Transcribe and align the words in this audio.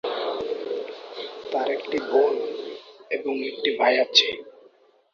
তার 1.51 1.67
একটি 1.71 1.97
বোন 2.09 2.33
এবং 3.11 3.33
একটি 3.43 3.69
ভাই 3.77 3.93
আছে। 3.99 4.27